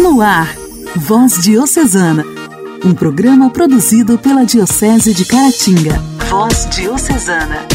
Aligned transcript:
No 0.00 0.22
ar, 0.22 0.56
Voz 0.96 1.42
Diocesana, 1.42 2.24
um 2.82 2.94
programa 2.94 3.50
produzido 3.50 4.16
pela 4.16 4.46
Diocese 4.46 5.12
de 5.12 5.26
Caratinga. 5.26 5.98
Voz 6.30 6.66
Diocesana. 6.70 7.66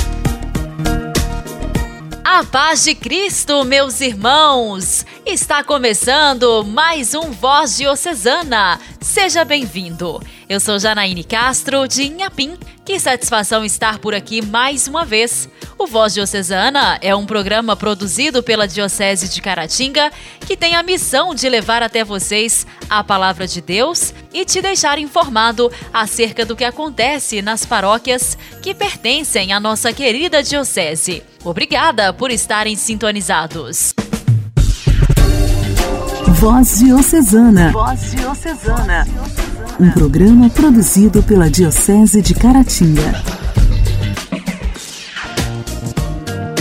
A 2.23 2.43
paz 2.43 2.83
de 2.83 2.95
Cristo, 2.95 3.63
meus 3.63 4.01
irmãos! 4.01 5.05
Está 5.23 5.63
começando 5.63 6.65
mais 6.65 7.13
um 7.13 7.29
Voz 7.29 7.77
Diocesana. 7.77 8.79
Seja 8.99 9.45
bem-vindo. 9.45 10.19
Eu 10.47 10.59
sou 10.59 10.77
Janaíne 10.77 11.23
Castro, 11.23 11.87
de 11.87 12.03
Inhapim. 12.03 12.55
Que 12.85 12.99
satisfação 12.99 13.65
estar 13.65 13.97
por 13.97 14.13
aqui 14.13 14.45
mais 14.45 14.87
uma 14.87 15.03
vez. 15.03 15.49
O 15.75 15.87
Voz 15.87 16.13
Diocesana 16.13 16.99
é 17.01 17.15
um 17.15 17.25
programa 17.25 17.75
produzido 17.75 18.43
pela 18.43 18.67
Diocese 18.67 19.27
de 19.27 19.41
Caratinga 19.41 20.11
que 20.45 20.55
tem 20.55 20.75
a 20.75 20.83
missão 20.83 21.33
de 21.33 21.49
levar 21.49 21.81
até 21.81 22.03
vocês 22.03 22.67
a 22.87 23.03
palavra 23.03 23.47
de 23.47 23.59
Deus 23.59 24.13
e 24.31 24.45
te 24.45 24.61
deixar 24.61 24.99
informado 24.99 25.71
acerca 25.91 26.45
do 26.45 26.55
que 26.55 26.63
acontece 26.63 27.41
nas 27.41 27.65
paróquias 27.65 28.37
que 28.61 28.75
pertencem 28.75 29.51
à 29.51 29.59
nossa 29.59 29.91
querida 29.91 30.43
Diocese. 30.43 31.23
Obrigada 31.43 32.13
por 32.13 32.29
estarem 32.29 32.75
sintonizados. 32.75 33.95
Voz 36.39 36.79
Diocesana. 36.79 37.71
Voz 37.71 38.11
Diocesana. 38.11 39.07
Um 39.79 39.89
programa 39.91 40.49
produzido 40.49 41.23
pela 41.23 41.49
Diocese 41.49 42.21
de 42.21 42.33
Caratinga. 42.33 43.23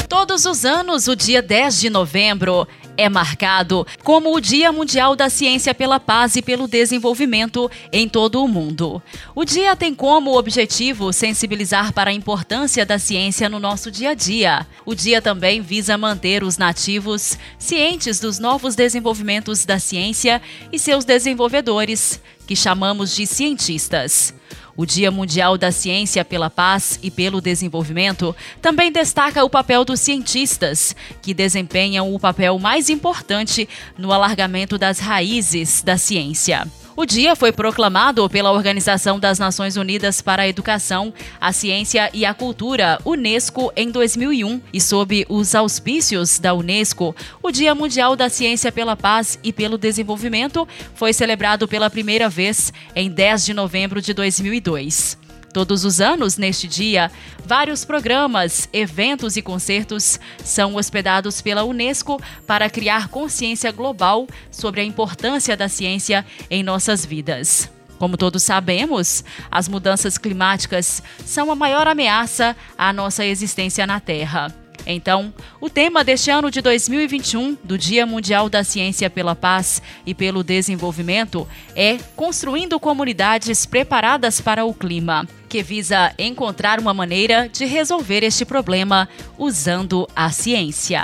Todos 0.08 0.46
os 0.46 0.64
anos, 0.64 1.08
o 1.08 1.16
dia 1.16 1.42
10 1.42 1.80
de 1.80 1.90
novembro 1.90 2.66
é 2.96 3.08
marcado 3.08 3.86
como 4.02 4.34
o 4.34 4.40
Dia 4.40 4.72
Mundial 4.72 5.16
da 5.16 5.28
Ciência 5.28 5.74
pela 5.74 5.98
Paz 5.98 6.36
e 6.36 6.42
pelo 6.42 6.68
Desenvolvimento 6.68 7.70
em 7.92 8.08
todo 8.08 8.42
o 8.42 8.48
mundo. 8.48 9.02
O 9.34 9.44
dia 9.44 9.74
tem 9.76 9.94
como 9.94 10.36
objetivo 10.36 11.12
sensibilizar 11.12 11.92
para 11.92 12.10
a 12.10 12.14
importância 12.14 12.84
da 12.86 12.98
ciência 12.98 13.48
no 13.48 13.58
nosso 13.58 13.90
dia 13.90 14.10
a 14.10 14.14
dia. 14.14 14.66
O 14.84 14.94
dia 14.94 15.20
também 15.20 15.60
visa 15.60 15.98
manter 15.98 16.42
os 16.42 16.58
nativos 16.58 17.38
cientes 17.58 18.20
dos 18.20 18.38
novos 18.38 18.74
desenvolvimentos 18.74 19.64
da 19.64 19.78
ciência 19.78 20.40
e 20.72 20.78
seus 20.78 21.04
desenvolvedores, 21.04 22.20
que 22.46 22.54
chamamos 22.54 23.14
de 23.14 23.26
cientistas. 23.26 24.34
O 24.76 24.84
Dia 24.84 25.10
Mundial 25.10 25.56
da 25.56 25.70
Ciência 25.70 26.24
pela 26.24 26.50
Paz 26.50 26.98
e 27.02 27.10
pelo 27.10 27.40
Desenvolvimento 27.40 28.34
também 28.60 28.90
destaca 28.90 29.44
o 29.44 29.50
papel 29.50 29.84
dos 29.84 30.00
cientistas, 30.00 30.96
que 31.22 31.32
desempenham 31.32 32.12
o 32.12 32.18
papel 32.18 32.58
mais 32.58 32.90
importante 32.90 33.68
no 33.96 34.12
alargamento 34.12 34.76
das 34.76 34.98
raízes 34.98 35.82
da 35.82 35.96
ciência. 35.96 36.66
O 36.96 37.04
dia 37.04 37.34
foi 37.34 37.50
proclamado 37.50 38.28
pela 38.30 38.52
Organização 38.52 39.18
das 39.18 39.36
Nações 39.36 39.76
Unidas 39.76 40.22
para 40.22 40.44
a 40.44 40.48
Educação, 40.48 41.12
a 41.40 41.52
Ciência 41.52 42.08
e 42.14 42.24
a 42.24 42.32
Cultura, 42.32 43.00
Unesco, 43.04 43.72
em 43.74 43.90
2001, 43.90 44.60
e 44.72 44.80
sob 44.80 45.26
os 45.28 45.56
auspícios 45.56 46.38
da 46.38 46.54
Unesco, 46.54 47.14
o 47.42 47.50
Dia 47.50 47.74
Mundial 47.74 48.14
da 48.14 48.28
Ciência 48.28 48.70
pela 48.70 48.96
Paz 48.96 49.40
e 49.42 49.52
pelo 49.52 49.76
Desenvolvimento 49.76 50.68
foi 50.94 51.12
celebrado 51.12 51.66
pela 51.66 51.90
primeira 51.90 52.28
vez 52.28 52.72
em 52.94 53.10
10 53.10 53.44
de 53.44 53.54
novembro 53.54 54.00
de 54.00 54.14
2002. 54.14 55.23
Todos 55.54 55.84
os 55.84 56.00
anos, 56.00 56.36
neste 56.36 56.66
dia, 56.66 57.12
vários 57.46 57.84
programas, 57.84 58.68
eventos 58.72 59.36
e 59.36 59.40
concertos 59.40 60.18
são 60.42 60.74
hospedados 60.74 61.40
pela 61.40 61.62
Unesco 61.62 62.20
para 62.44 62.68
criar 62.68 63.06
consciência 63.06 63.70
global 63.70 64.26
sobre 64.50 64.80
a 64.80 64.84
importância 64.84 65.56
da 65.56 65.68
ciência 65.68 66.26
em 66.50 66.64
nossas 66.64 67.06
vidas. 67.06 67.70
Como 68.00 68.16
todos 68.16 68.42
sabemos, 68.42 69.22
as 69.48 69.68
mudanças 69.68 70.18
climáticas 70.18 71.00
são 71.24 71.52
a 71.52 71.54
maior 71.54 71.86
ameaça 71.86 72.56
à 72.76 72.92
nossa 72.92 73.24
existência 73.24 73.86
na 73.86 74.00
Terra. 74.00 74.52
Então, 74.84 75.32
o 75.60 75.70
tema 75.70 76.02
deste 76.02 76.32
ano 76.32 76.50
de 76.50 76.60
2021, 76.60 77.56
do 77.62 77.78
Dia 77.78 78.04
Mundial 78.04 78.48
da 78.48 78.64
Ciência 78.64 79.08
pela 79.08 79.36
Paz 79.36 79.80
e 80.04 80.14
pelo 80.14 80.42
Desenvolvimento, 80.42 81.46
é 81.76 81.96
Construindo 82.16 82.80
Comunidades 82.80 83.64
Preparadas 83.64 84.40
para 84.40 84.64
o 84.64 84.74
Clima, 84.74 85.26
que 85.54 85.62
visa 85.62 86.12
encontrar 86.18 86.80
uma 86.80 86.92
maneira 86.92 87.48
de 87.48 87.64
resolver 87.64 88.24
este 88.24 88.44
problema 88.44 89.08
usando 89.38 90.08
a 90.16 90.28
ciência. 90.28 91.00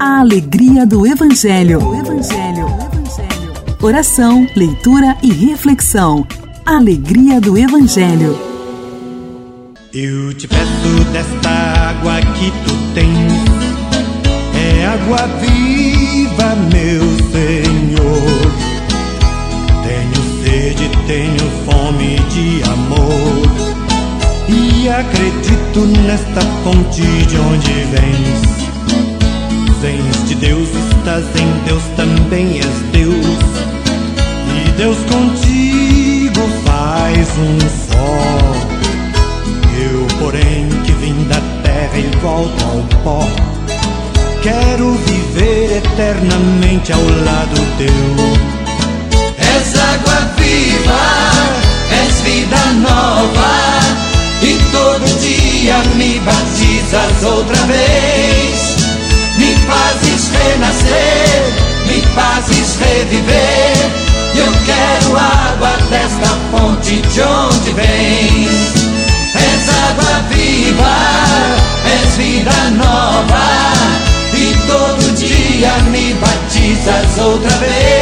A 0.00 0.20
alegria 0.20 0.86
do 0.86 1.06
Evangelho. 1.06 1.86
O 1.86 1.94
Evangelho. 1.94 2.64
O 2.64 2.86
Evangelho. 2.86 3.76
Oração, 3.82 4.48
leitura 4.56 5.14
e 5.22 5.30
reflexão. 5.30 6.26
Alegria 6.64 7.38
do 7.38 7.58
Evangelho. 7.58 8.38
Eu 9.92 10.32
te 10.32 10.48
peço 10.48 11.04
desta 11.12 11.50
água 11.90 12.18
que 12.32 12.50
tu 12.64 12.94
tens, 12.94 13.44
é 14.56 14.86
água 14.86 15.26
viva, 15.38 16.56
meu 16.72 17.30
Senhor. 17.30 17.63
Tenho 21.06 21.50
fome 21.66 22.16
de 22.30 22.62
amor, 22.70 23.48
e 24.48 24.88
acredito 24.88 25.80
nesta 26.06 26.40
fonte 26.62 27.02
de 27.02 27.36
onde 27.36 27.72
vens. 27.92 28.54
Sem 29.80 29.98
este 30.08 30.34
Deus 30.36 30.68
estás 30.68 31.24
em 31.36 31.64
Deus, 31.66 31.82
também 31.96 32.58
és 32.58 32.76
Deus, 32.92 33.38
e 34.48 34.70
Deus 34.78 34.96
contigo 35.10 36.40
faz 36.64 37.28
um 37.38 37.58
só. 37.90 38.64
Eu, 39.78 40.06
porém, 40.18 40.68
que 40.84 40.92
vim 40.92 41.24
da 41.28 41.40
terra 41.62 41.98
e 41.98 42.16
volto 42.22 42.64
ao 42.64 43.02
pó, 43.02 43.28
quero 44.42 44.92
viver 44.92 45.82
eternamente 45.84 46.92
ao 46.92 47.02
lado 47.02 47.60
teu. 47.76 48.54
És 49.36 49.74
água 49.78 50.33
viva, 50.44 51.04
és 52.04 52.20
vida 52.20 52.62
nova, 52.86 53.54
e 54.42 54.54
todo 54.70 55.06
dia 55.20 55.78
me 55.96 56.20
batizas 56.20 57.24
outra 57.24 57.66
vez. 57.66 58.76
Me 59.38 59.56
fazes 59.66 60.30
renascer, 60.30 61.52
me 61.88 62.00
fazes 62.14 62.76
reviver. 62.78 63.74
E 64.34 64.38
eu 64.38 64.52
quero 64.66 65.16
água 65.16 65.76
desta 65.90 66.28
fonte 66.50 67.00
de 67.00 67.22
onde 67.22 67.72
vem 67.72 68.84
água 69.68 70.22
viva, 70.30 70.96
és 71.86 72.16
vida 72.16 72.70
nova, 72.72 73.44
e 74.34 74.54
todo 74.66 75.14
dia 75.16 75.72
me 75.90 76.14
batizas 76.14 77.18
outra 77.18 77.56
vez. 77.58 77.93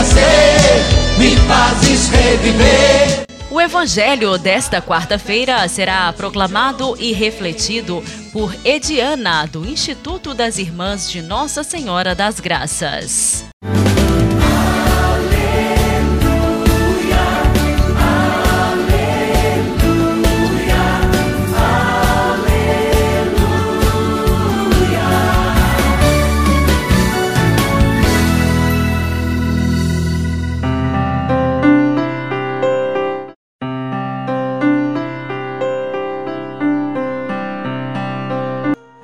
Renascer, 0.00 1.18
me 1.18 1.36
fazes 1.46 2.08
reviver. 2.08 3.26
O 3.50 3.60
evangelho 3.60 4.38
desta 4.38 4.80
quarta-feira 4.80 5.68
será 5.68 6.10
proclamado 6.14 6.96
e 6.98 7.12
refletido 7.12 8.02
por 8.32 8.54
Ediana, 8.64 9.46
do 9.46 9.68
Instituto 9.68 10.32
das 10.32 10.56
Irmãs 10.56 11.10
de 11.10 11.20
Nossa 11.20 11.62
Senhora 11.62 12.14
das 12.14 12.40
Graças. 12.40 13.44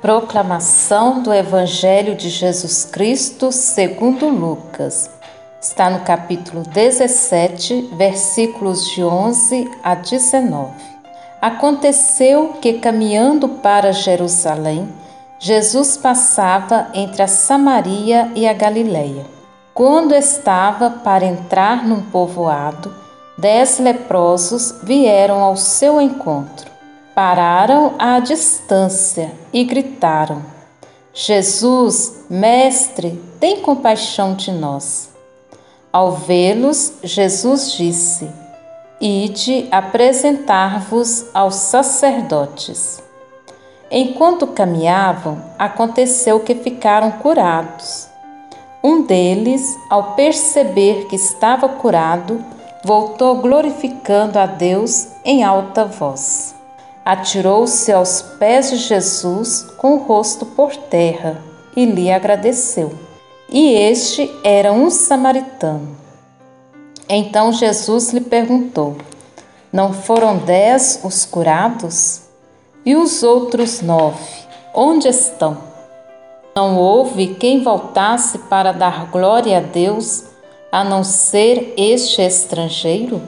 Proclamação 0.01 1.23
do 1.23 1.33
Evangelho 1.33 2.13
de 2.13 2.29
Jesus 2.29 2.85
Cristo 2.85 3.51
segundo 3.51 4.29
Lucas. 4.29 5.09
Está 5.59 5.89
no 5.89 6.01
capítulo 6.01 6.61
17, 6.61 7.89
versículos 7.93 8.91
de 8.91 9.03
11 9.03 9.67
a 9.81 9.95
19. 9.95 10.71
Aconteceu 11.41 12.49
que 12.61 12.73
caminhando 12.73 13.49
para 13.49 13.91
Jerusalém, 13.91 14.87
Jesus 15.39 15.97
passava 15.97 16.89
entre 16.93 17.23
a 17.23 17.27
Samaria 17.27 18.31
e 18.35 18.47
a 18.47 18.53
Galileia. 18.53 19.25
Quando 19.73 20.13
estava 20.13 20.91
para 20.91 21.25
entrar 21.25 21.87
num 21.87 22.03
povoado, 22.03 22.93
dez 23.35 23.79
leprosos 23.79 24.75
vieram 24.83 25.41
ao 25.41 25.57
seu 25.57 25.99
encontro 25.99 26.76
Pararam 27.17 27.95
à 27.97 28.19
distância 28.19 29.31
e 29.51 29.63
gritaram: 29.63 30.43
Jesus, 31.11 32.25
Mestre, 32.29 33.19
tem 33.39 33.59
compaixão 33.61 34.35
de 34.35 34.51
nós. 34.51 35.09
Ao 35.91 36.11
vê-los, 36.11 36.93
Jesus 37.01 37.71
disse: 37.71 38.29
Ide 39.01 39.67
apresentar-vos 39.71 41.25
aos 41.33 41.55
sacerdotes. 41.55 43.01
Enquanto 43.89 44.45
caminhavam, 44.45 45.41
aconteceu 45.57 46.41
que 46.41 46.53
ficaram 46.53 47.13
curados. 47.13 48.07
Um 48.83 49.01
deles, 49.01 49.75
ao 49.89 50.13
perceber 50.13 51.07
que 51.07 51.15
estava 51.15 51.67
curado, 51.67 52.45
voltou 52.85 53.37
glorificando 53.37 54.37
a 54.37 54.45
Deus 54.45 55.07
em 55.25 55.43
alta 55.43 55.83
voz 55.83 56.55
atirou-se 57.07 57.89
aos 57.89 58.21
pés 58.21 58.69
de 58.69 58.75
Jesus 58.75 59.65
com 59.77 59.93
o 59.93 59.99
rosto 59.99 60.45
por 60.45 60.75
terra 60.75 61.41
e 61.73 61.85
lhe 61.85 62.11
agradeceu. 62.11 62.93
E 63.49 63.71
este 63.75 64.29
era 64.43 64.73
um 64.73 64.89
samaritano. 64.89 65.95
Então 67.07 67.53
Jesus 67.53 68.11
lhe 68.11 68.19
perguntou: 68.19 68.97
Não 69.71 69.93
foram 69.93 70.37
dez 70.39 70.99
os 71.01 71.23
curados? 71.23 72.23
E 72.83 72.93
os 72.93 73.23
outros 73.23 73.81
nove, 73.81 74.29
onde 74.73 75.07
estão? 75.07 75.57
Não 76.53 76.77
houve 76.77 77.35
quem 77.35 77.63
voltasse 77.63 78.37
para 78.37 78.73
dar 78.73 79.09
glória 79.11 79.59
a 79.59 79.61
Deus, 79.61 80.25
a 80.69 80.83
não 80.83 81.05
ser 81.05 81.73
este 81.77 82.21
estrangeiro? 82.21 83.21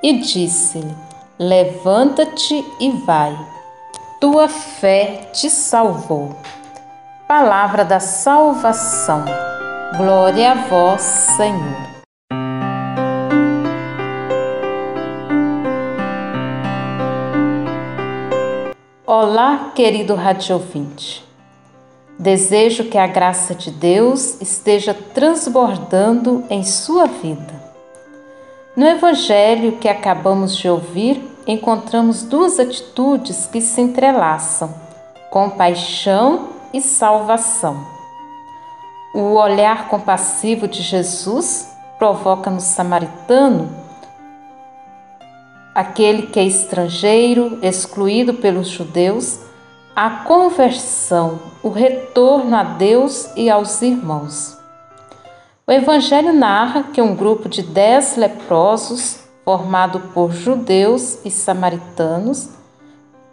E 0.00 0.18
disse-lhe: 0.18 1.07
Levanta-te 1.40 2.66
e 2.80 2.90
vai. 2.90 3.38
Tua 4.20 4.48
fé 4.48 5.30
te 5.32 5.48
salvou. 5.48 6.34
Palavra 7.28 7.84
da 7.84 8.00
salvação. 8.00 9.24
Glória 9.96 10.50
a 10.50 10.54
vós, 10.54 11.00
Senhor. 11.00 11.76
Olá, 19.06 19.70
querido 19.76 20.16
radiovinte. 20.16 21.24
Desejo 22.18 22.86
que 22.86 22.98
a 22.98 23.06
graça 23.06 23.54
de 23.54 23.70
Deus 23.70 24.40
esteja 24.40 24.92
transbordando 24.92 26.44
em 26.50 26.64
sua 26.64 27.06
vida. 27.06 27.57
No 28.78 28.86
evangelho 28.86 29.72
que 29.72 29.88
acabamos 29.88 30.56
de 30.56 30.68
ouvir, 30.68 31.20
encontramos 31.48 32.22
duas 32.22 32.60
atitudes 32.60 33.44
que 33.44 33.60
se 33.60 33.80
entrelaçam: 33.80 34.72
compaixão 35.30 36.50
e 36.72 36.80
salvação. 36.80 37.84
O 39.12 39.34
olhar 39.34 39.88
compassivo 39.88 40.68
de 40.68 40.80
Jesus 40.80 41.76
provoca 41.98 42.52
no 42.52 42.60
samaritano, 42.60 43.68
aquele 45.74 46.28
que 46.28 46.38
é 46.38 46.44
estrangeiro, 46.44 47.58
excluído 47.60 48.34
pelos 48.34 48.68
judeus, 48.68 49.40
a 49.96 50.08
conversão, 50.08 51.40
o 51.64 51.68
retorno 51.68 52.54
a 52.54 52.62
Deus 52.62 53.28
e 53.34 53.50
aos 53.50 53.82
irmãos. 53.82 54.57
O 55.68 55.70
Evangelho 55.70 56.32
narra 56.32 56.84
que 56.94 57.02
um 57.02 57.14
grupo 57.14 57.46
de 57.46 57.60
dez 57.60 58.16
leprosos, 58.16 59.18
formado 59.44 60.00
por 60.14 60.32
judeus 60.32 61.18
e 61.26 61.30
samaritanos, 61.30 62.48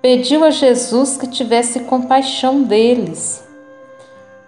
pediu 0.01 0.43
a 0.43 0.49
Jesus 0.49 1.15
que 1.15 1.27
tivesse 1.27 1.79
compaixão 1.85 2.61
deles. 2.61 3.41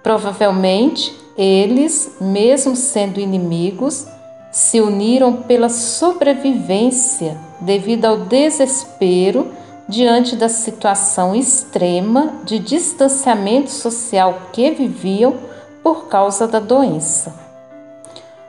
Provavelmente, 0.04 1.18
eles, 1.38 2.18
mesmo 2.20 2.76
sendo 2.76 3.22
inimigos, 3.22 4.06
se 4.52 4.82
uniram 4.82 5.44
pela 5.44 5.70
sobrevivência 5.70 7.38
devido 7.62 8.04
ao 8.04 8.18
desespero 8.18 9.50
diante 9.88 10.36
da 10.36 10.50
situação 10.50 11.34
extrema 11.34 12.34
de 12.44 12.60
distanciamento 12.60 13.72
social 13.72 14.42
que 14.52 14.72
viviam 14.72 15.36
por 15.82 16.10
causa 16.10 16.46
da 16.50 16.60
doença. 16.60 17.47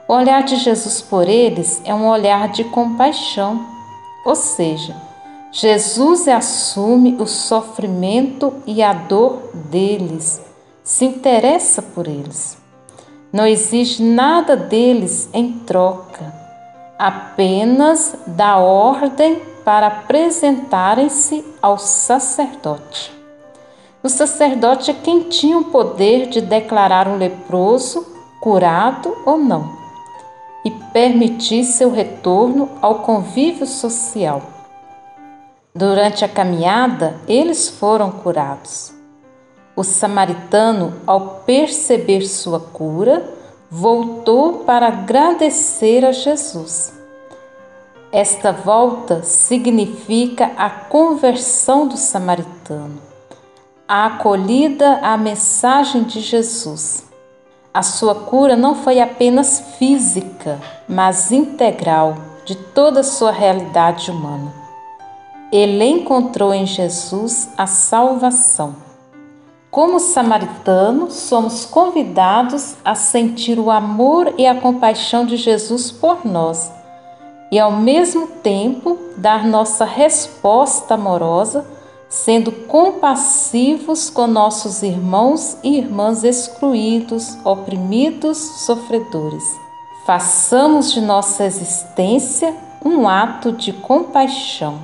O 0.09 0.15
olhar 0.15 0.43
de 0.43 0.57
Jesus 0.57 1.03
por 1.03 1.29
eles 1.29 1.83
é 1.85 1.95
um 1.95 2.09
olhar 2.09 2.49
de 2.49 2.65
compaixão, 2.65 3.63
ou 4.25 4.35
seja, 4.35 4.97
Jesus 5.53 6.27
assume 6.27 7.19
o 7.21 7.27
sofrimento 7.27 8.55
e 8.67 8.83
a 8.83 8.95
dor 8.95 9.51
deles, 9.53 10.41
se 10.83 11.05
interessa 11.05 11.83
por 11.83 12.09
eles. 12.09 12.57
Não 13.31 13.47
exige 13.47 14.03
nada 14.03 14.57
deles 14.57 15.29
em 15.35 15.53
troca, 15.53 16.35
apenas 16.99 18.17
dá 18.27 18.57
ordem 18.57 19.43
para 19.63 19.89
apresentarem-se 19.89 21.45
ao 21.61 21.77
sacerdote. 21.77 23.13
O 24.03 24.09
sacerdote 24.09 24.91
é 24.91 24.95
quem 24.95 25.25
tinha 25.25 25.59
o 25.59 25.65
poder 25.65 26.31
de 26.31 26.41
declarar 26.41 27.07
um 27.09 27.19
leproso 27.19 28.07
curado 28.41 29.15
ou 29.27 29.37
não 29.37 29.88
e 30.69 30.71
permitir 30.93 31.65
seu 31.65 31.91
retorno 31.91 32.69
ao 32.83 32.97
convívio 32.97 33.67
social. 33.67 34.43
Durante 35.75 36.27
a 36.27 36.29
caminhada, 36.29 37.17
eles 37.27 37.71
foram 37.71 38.11
curados. 38.11 38.93
O 39.75 39.83
samaritano, 39.83 40.93
ao 41.07 41.43
perceber 41.47 42.21
sua 42.27 42.61
cura, 42.61 43.33
voltou 43.71 44.65
para 44.67 44.89
agradecer 44.89 46.05
a 46.05 46.13
Jesus. 46.13 46.93
Esta 48.13 48.53
volta 48.53 49.23
significa 49.23 50.53
a 50.57 50.69
conversão 50.69 51.89
do 51.89 51.97
samaritano, 51.97 53.01
a 53.87 54.07
acolhida 54.07 54.99
à 55.03 55.17
mensagem 55.17 56.03
de 56.03 56.21
Jesus. 56.21 57.08
A 57.73 57.83
sua 57.83 58.15
cura 58.15 58.57
não 58.57 58.75
foi 58.75 59.01
apenas 59.01 59.61
física, 59.79 60.59
mas 60.89 61.31
integral 61.31 62.17
de 62.45 62.55
toda 62.55 63.01
a 63.01 63.05
sua 63.05 63.31
realidade 63.31 64.11
humana. 64.11 64.53
Ele 65.53 65.85
encontrou 65.85 66.53
em 66.53 66.67
Jesus 66.67 67.51
a 67.57 67.67
salvação. 67.67 68.77
Como 69.71 70.01
samaritano, 70.01 71.11
somos 71.11 71.65
convidados 71.67 72.77
a 72.85 72.95
sentir 72.95 73.59
o 73.59 73.71
amor 73.71 74.33
e 74.39 74.47
a 74.47 74.61
compaixão 74.61 75.27
de 75.27 75.37
Jesus 75.37 75.93
por 75.93 76.25
nós 76.25 76.73
e, 77.51 77.59
ao 77.59 77.73
mesmo 77.73 78.27
tempo, 78.27 78.99
dar 79.17 79.47
nossa 79.47 79.85
resposta 79.85 80.95
amorosa 80.95 81.67
sendo 82.09 82.51
compassivos 82.51 84.09
com 84.09 84.27
nossos 84.27 84.83
irmãos 84.83 85.57
e 85.63 85.77
irmãs 85.77 86.25
excluídos, 86.25 87.37
oprimidos, 87.45 88.39
sofredores. 88.39 89.45
Façamos 90.07 90.93
de 90.93 91.01
nossa 91.01 91.45
existência 91.45 92.55
um 92.85 93.09
ato 93.09 93.53
de 93.53 93.73
compaixão. 93.73 94.79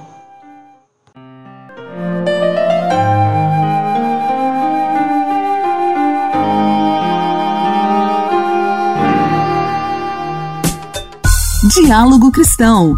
Diálogo 11.74 12.30
Cristão. 12.30 12.94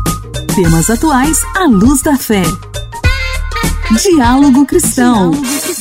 Temas 0.55 0.91
atuais 0.91 1.39
à 1.55 1.67
luz 1.67 2.03
da 2.03 2.17
fé. 2.17 2.43
Diálogo 3.95 4.67
Cristão. 4.67 5.31
A 5.31 5.37
Black 5.37 5.76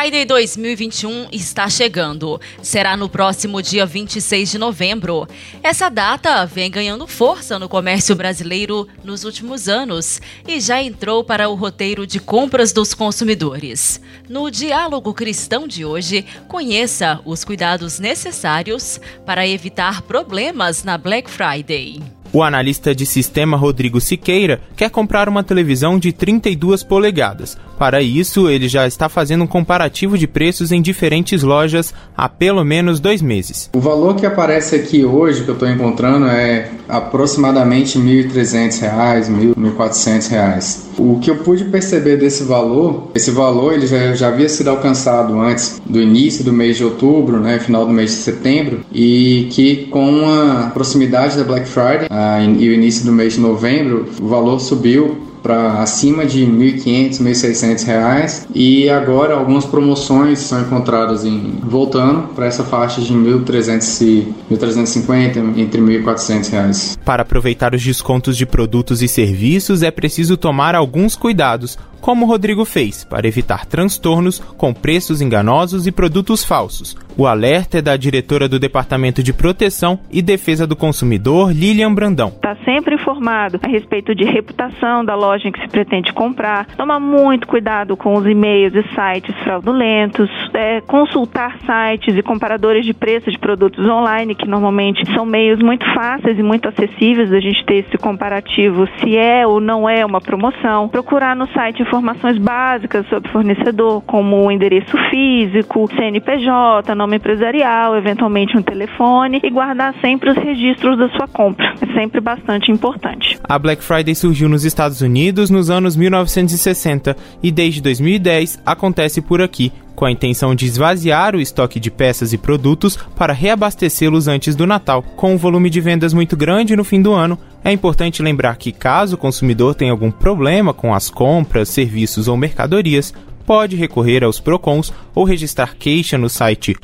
Friday 0.00 0.24
2021 0.26 1.26
está 1.32 1.68
chegando. 1.68 2.40
Será 2.62 2.96
no 2.96 3.08
próximo 3.08 3.60
dia 3.60 3.84
26 3.84 4.52
de 4.52 4.56
novembro. 4.56 5.26
Essa 5.60 5.88
data 5.88 6.46
vem 6.46 6.70
ganhando 6.70 7.04
força 7.04 7.58
no 7.58 7.68
comércio 7.68 8.14
brasileiro 8.14 8.86
nos 9.02 9.24
últimos 9.24 9.68
anos 9.68 10.20
e 10.46 10.60
já 10.60 10.80
entrou 10.80 11.24
para 11.24 11.48
o 11.48 11.56
roteiro 11.56 12.06
de 12.06 12.20
compras 12.20 12.72
dos 12.72 12.94
consumidores. 12.94 14.00
No 14.28 14.52
Diálogo 14.52 15.12
Cristão 15.12 15.66
de 15.66 15.84
hoje, 15.84 16.24
conheça 16.46 17.20
os 17.24 17.42
cuidados 17.42 17.98
necessários 17.98 19.00
para 19.26 19.48
evitar 19.48 20.02
problemas 20.02 20.84
na 20.84 20.96
Black 20.96 21.28
Friday. 21.28 22.17
O 22.30 22.42
analista 22.42 22.94
de 22.94 23.06
sistema 23.06 23.56
Rodrigo 23.56 24.00
Siqueira 24.00 24.60
quer 24.76 24.90
comprar 24.90 25.30
uma 25.30 25.42
televisão 25.42 25.98
de 25.98 26.12
32 26.12 26.82
polegadas. 26.82 27.56
Para 27.78 28.02
isso, 28.02 28.50
ele 28.50 28.68
já 28.68 28.86
está 28.86 29.08
fazendo 29.08 29.44
um 29.44 29.46
comparativo 29.46 30.18
de 30.18 30.26
preços 30.26 30.72
em 30.72 30.82
diferentes 30.82 31.42
lojas 31.42 31.94
há 32.16 32.28
pelo 32.28 32.64
menos 32.64 33.00
dois 33.00 33.22
meses. 33.22 33.70
O 33.74 33.80
valor 33.80 34.16
que 34.16 34.26
aparece 34.26 34.74
aqui 34.74 35.04
hoje, 35.04 35.44
que 35.44 35.48
eu 35.48 35.54
estou 35.54 35.68
encontrando, 35.70 36.26
é 36.26 36.70
aproximadamente 36.88 37.98
R$ 37.98 38.24
1.300, 38.24 39.28
R$ 39.28 39.54
1.400. 39.54 40.88
O 40.98 41.20
que 41.20 41.30
eu 41.30 41.36
pude 41.36 41.66
perceber 41.66 42.16
desse 42.16 42.42
valor, 42.42 43.12
esse 43.14 43.30
valor 43.30 43.72
ele 43.72 43.86
já, 43.86 44.12
já 44.14 44.28
havia 44.28 44.48
sido 44.48 44.68
alcançado 44.68 45.38
antes 45.40 45.80
do 45.86 46.02
início 46.02 46.44
do 46.44 46.52
mês 46.52 46.76
de 46.76 46.84
outubro, 46.84 47.38
né, 47.38 47.60
final 47.60 47.86
do 47.86 47.92
mês 47.92 48.10
de 48.10 48.16
setembro, 48.16 48.80
e 48.92 49.46
que 49.52 49.86
com 49.86 50.28
a 50.28 50.70
proximidade 50.74 51.36
da 51.36 51.44
Black 51.44 51.68
Friday 51.68 52.08
ah, 52.20 52.42
e 52.42 52.68
o 52.68 52.72
início 52.72 53.04
do 53.04 53.12
mês 53.12 53.34
de 53.34 53.40
novembro, 53.40 54.06
o 54.20 54.26
valor 54.26 54.58
subiu 54.58 55.28
para 55.40 55.80
acima 55.80 56.26
de 56.26 56.44
R$ 56.44 56.50
1.500, 56.50 57.20
1.600 57.22 57.86
reais 57.86 58.48
e 58.52 58.90
agora 58.90 59.34
algumas 59.34 59.64
promoções 59.64 60.40
são 60.40 60.60
encontradas 60.60 61.24
em 61.24 61.60
voltando 61.62 62.34
para 62.34 62.46
essa 62.46 62.64
faixa 62.64 63.00
de 63.00 63.12
R$ 63.12 63.18
1.300 63.18 64.26
1.350 64.50 65.58
entre 65.58 65.80
1.400 65.80 66.50
reais. 66.50 66.98
Para 67.04 67.22
aproveitar 67.22 67.72
os 67.72 67.82
descontos 67.82 68.36
de 68.36 68.44
produtos 68.44 69.00
e 69.00 69.06
serviços 69.06 69.84
é 69.84 69.90
preciso 69.92 70.36
tomar 70.36 70.74
alguns 70.74 71.14
cuidados, 71.14 71.78
como 72.00 72.26
Rodrigo 72.26 72.64
fez, 72.64 73.04
para 73.04 73.26
evitar 73.26 73.66
transtornos 73.66 74.38
com 74.38 74.72
preços 74.72 75.20
enganosos 75.20 75.86
e 75.86 75.92
produtos 75.92 76.44
falsos. 76.44 76.96
O 77.16 77.26
alerta 77.26 77.78
é 77.78 77.82
da 77.82 77.96
diretora 77.96 78.48
do 78.48 78.60
Departamento 78.60 79.24
de 79.24 79.32
Proteção 79.32 79.98
e 80.08 80.22
Defesa 80.22 80.68
do 80.68 80.76
Consumidor, 80.76 81.50
Lilian 81.50 81.92
Brandão. 81.92 82.28
Está 82.28 82.54
sempre 82.64 82.94
informado 82.94 83.58
a 83.60 83.66
respeito 83.68 84.14
de 84.14 84.22
reputação 84.24 85.04
da 85.04 85.16
loja 85.16 85.48
em 85.48 85.52
que 85.52 85.60
se 85.60 85.68
pretende 85.68 86.12
comprar, 86.12 86.66
tomar 86.76 87.00
muito 87.00 87.48
cuidado 87.48 87.96
com 87.96 88.14
os 88.14 88.24
e-mails 88.24 88.72
e 88.72 88.84
sites 88.94 89.34
fraudulentos, 89.42 90.30
é, 90.54 90.80
consultar 90.82 91.58
sites 91.66 92.16
e 92.16 92.22
comparadores 92.22 92.84
de 92.84 92.94
preços 92.94 93.32
de 93.32 93.38
produtos 93.38 93.84
online, 93.84 94.36
que 94.36 94.46
normalmente 94.46 95.04
são 95.12 95.26
meios 95.26 95.58
muito 95.60 95.84
fáceis 95.94 96.38
e 96.38 96.42
muito 96.42 96.68
acessíveis 96.68 97.30
da 97.30 97.40
gente 97.40 97.64
ter 97.66 97.86
esse 97.86 97.98
comparativo 97.98 98.86
se 99.00 99.16
é 99.16 99.44
ou 99.44 99.60
não 99.60 99.88
é 99.88 100.06
uma 100.06 100.20
promoção, 100.20 100.88
procurar 100.88 101.34
no 101.34 101.48
site 101.48 101.84
informações 101.88 102.38
básicas 102.38 103.06
sobre 103.08 103.30
fornecedor, 103.30 104.02
como 104.02 104.46
o 104.46 104.50
endereço 104.50 104.96
físico, 105.10 105.88
CNPJ, 105.96 106.94
nome 106.94 107.16
empresarial, 107.16 107.96
eventualmente 107.96 108.56
um 108.56 108.62
telefone 108.62 109.40
e 109.42 109.50
guardar 109.50 109.94
sempre 110.00 110.30
os 110.30 110.36
registros 110.36 110.98
da 110.98 111.08
sua 111.10 111.26
compra. 111.26 111.74
É 111.80 111.86
sempre 111.98 112.20
bastante 112.20 112.70
importante. 112.70 113.38
A 113.48 113.58
Black 113.58 113.82
Friday 113.82 114.14
surgiu 114.14 114.48
nos 114.48 114.64
Estados 114.64 115.00
Unidos 115.00 115.50
nos 115.50 115.70
anos 115.70 115.96
1960 115.96 117.16
e 117.42 117.50
desde 117.50 117.80
2010 117.80 118.62
acontece 118.66 119.22
por 119.22 119.40
aqui 119.40 119.72
com 119.98 120.04
a 120.04 120.12
intenção 120.12 120.54
de 120.54 120.64
esvaziar 120.64 121.34
o 121.34 121.40
estoque 121.40 121.80
de 121.80 121.90
peças 121.90 122.32
e 122.32 122.38
produtos 122.38 122.96
para 123.16 123.32
reabastecê-los 123.32 124.28
antes 124.28 124.54
do 124.54 124.64
Natal. 124.64 125.02
Com 125.02 125.34
um 125.34 125.36
volume 125.36 125.68
de 125.68 125.80
vendas 125.80 126.14
muito 126.14 126.36
grande 126.36 126.76
no 126.76 126.84
fim 126.84 127.02
do 127.02 127.12
ano, 127.12 127.36
é 127.64 127.72
importante 127.72 128.22
lembrar 128.22 128.56
que, 128.58 128.70
caso 128.70 129.16
o 129.16 129.18
consumidor 129.18 129.74
tenha 129.74 129.90
algum 129.90 130.12
problema 130.12 130.72
com 130.72 130.94
as 130.94 131.10
compras, 131.10 131.68
serviços 131.70 132.28
ou 132.28 132.36
mercadorias, 132.36 133.12
pode 133.44 133.74
recorrer 133.74 134.22
aos 134.22 134.38
PROCONs 134.38 134.92
ou 135.16 135.24
registrar 135.24 135.74
queixa 135.74 136.16
no 136.16 136.28
site 136.28 136.76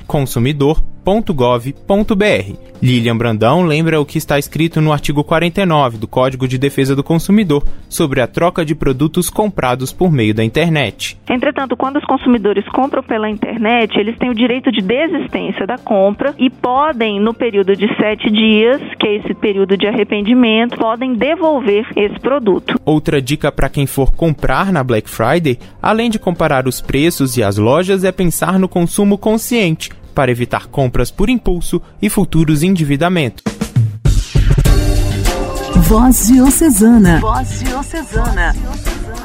Lilian 2.82 3.16
Brandão 3.16 3.62
lembra 3.62 4.00
o 4.00 4.06
que 4.06 4.18
está 4.18 4.38
escrito 4.38 4.80
no 4.80 4.92
artigo 4.92 5.22
49 5.22 5.98
do 5.98 6.06
Código 6.06 6.48
de 6.48 6.58
Defesa 6.58 6.96
do 6.96 7.04
Consumidor 7.04 7.64
sobre 7.88 8.20
a 8.20 8.26
troca 8.26 8.64
de 8.64 8.74
produtos 8.74 9.30
comprados 9.30 9.92
por 9.92 10.10
meio 10.10 10.34
da 10.34 10.42
internet. 10.42 11.18
Entretanto, 11.28 11.76
quando 11.76 11.96
os 11.96 12.04
consumidores 12.04 12.66
compram 12.68 13.02
pela 13.02 13.28
internet, 13.28 13.98
eles 13.98 14.16
têm 14.18 14.30
o 14.30 14.34
direito 14.34 14.72
de 14.72 14.80
desistência 14.80 15.66
da 15.66 15.78
compra 15.78 16.34
e 16.38 16.48
podem, 16.50 17.20
no 17.20 17.34
período 17.34 17.76
de 17.76 17.86
sete 17.96 18.30
dias, 18.30 18.80
que 18.98 19.06
é 19.06 19.16
esse 19.16 19.34
período 19.34 19.76
de 19.76 19.86
arrependimento, 19.86 20.76
podem 20.76 21.14
devolver 21.14 21.86
esse 21.96 22.18
produto. 22.20 22.80
Outra 22.84 23.20
dica 23.20 23.52
para 23.52 23.68
quem 23.68 23.86
for 23.86 24.12
comprar 24.12 24.72
na 24.72 24.82
Black 24.82 25.08
Friday, 25.08 25.58
além 25.82 26.10
de 26.10 26.18
comparar 26.18 26.66
os 26.66 26.80
preços 26.80 27.36
e 27.36 27.42
as 27.42 27.56
lojas, 27.58 28.04
é 28.04 28.12
pensar 28.12 28.58
no 28.58 28.68
consumo 28.68 29.16
consciente 29.18 29.90
para 30.14 30.30
evitar 30.30 30.68
compras 30.68 31.10
por 31.10 31.28
impulso 31.28 31.82
e 32.00 32.08
futuros 32.08 32.62
endividamentos. 32.62 33.42
Voz 35.88 36.28
Diocesana. 36.28 37.20
Voz 37.20 37.60
Diocesana. 37.60 38.54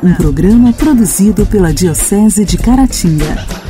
Um 0.03 0.13
programa 0.15 0.74
produzido 0.74 1.46
pela 1.46 1.74
Diocese 1.74 2.43
de 2.43 2.58
Caratinga. 2.58 3.68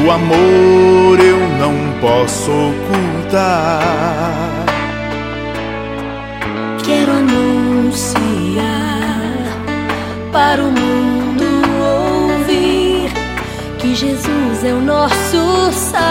Seu 0.00 0.10
amor 0.10 1.20
eu 1.20 1.38
não 1.58 1.74
posso 2.00 2.50
ocultar. 2.50 3.80
Quero 6.84 7.12
anunciar 7.12 8.62
para 10.32 10.62
o 10.62 10.72
mundo 10.72 11.44
ouvir 12.32 13.12
que 13.78 13.94
Jesus 13.94 14.64
é 14.64 14.72
o 14.72 14.80
nosso 14.80 15.70
Salvador. 15.72 16.10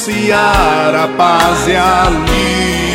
Anunciar 0.00 0.94
a 0.94 1.08
paz 1.08 1.68
e 1.68 1.76
a 1.76 2.04
liberdade. 2.08 2.89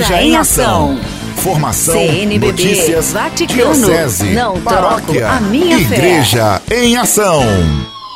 Igreja, 0.00 0.22
em 0.22 0.34
Ação. 0.34 0.98
Formação, 1.36 1.92
CNBB, 1.94 2.46
notícias, 2.46 3.12
Vaticano, 3.12 3.74
diocese, 3.74 4.30
não 4.30 4.58
paróquia, 4.62 5.28
a 5.28 5.40
minha 5.40 5.78
fé. 5.86 5.94
Igreja 5.94 6.62
em 6.72 6.96
Ação. 6.96 7.42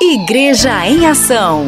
Igreja 0.00 0.88
em 0.88 1.06
Ação. 1.06 1.66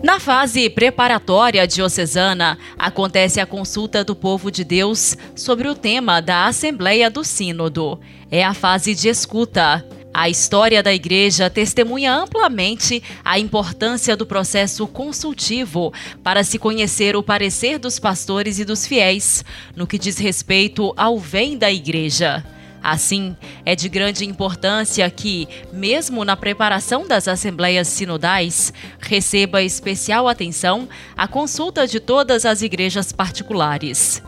Na 0.00 0.20
fase 0.20 0.70
preparatória 0.70 1.66
diocesana, 1.66 2.56
acontece 2.78 3.40
a 3.40 3.46
consulta 3.46 4.04
do 4.04 4.14
povo 4.14 4.48
de 4.48 4.62
Deus 4.62 5.16
sobre 5.34 5.66
o 5.66 5.74
tema 5.74 6.20
da 6.20 6.46
Assembleia 6.46 7.10
do 7.10 7.24
Sínodo. 7.24 7.98
É 8.30 8.44
a 8.44 8.54
fase 8.54 8.94
de 8.94 9.08
escuta. 9.08 9.84
A 10.12 10.28
história 10.28 10.82
da 10.82 10.92
Igreja 10.92 11.48
testemunha 11.48 12.12
amplamente 12.12 13.00
a 13.24 13.38
importância 13.38 14.16
do 14.16 14.26
processo 14.26 14.86
consultivo 14.88 15.92
para 16.22 16.42
se 16.42 16.58
conhecer 16.58 17.14
o 17.14 17.22
parecer 17.22 17.78
dos 17.78 18.00
pastores 18.00 18.58
e 18.58 18.64
dos 18.64 18.86
fiéis 18.86 19.44
no 19.76 19.86
que 19.86 19.98
diz 19.98 20.18
respeito 20.18 20.92
ao 20.96 21.18
bem 21.20 21.56
da 21.56 21.70
Igreja. 21.70 22.44
Assim, 22.82 23.36
é 23.64 23.76
de 23.76 23.88
grande 23.88 24.24
importância 24.24 25.08
que, 25.10 25.46
mesmo 25.72 26.24
na 26.24 26.36
preparação 26.36 27.06
das 27.06 27.28
assembleias 27.28 27.86
sinodais, 27.86 28.72
receba 28.98 29.62
especial 29.62 30.26
atenção 30.26 30.88
a 31.16 31.28
consulta 31.28 31.86
de 31.86 32.00
todas 32.00 32.44
as 32.46 32.62
igrejas 32.62 33.12
particulares, 33.12 34.22